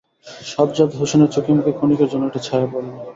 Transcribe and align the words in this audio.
সাজ্জাদ 0.45 0.89
হোসেনের 0.99 1.33
চোখে-মুখে 1.35 1.71
ক্ষণিকের 1.73 2.09
জন্য 2.11 2.23
একটা 2.25 2.41
ছায়া 2.41 2.67
পড়ল। 2.71 2.89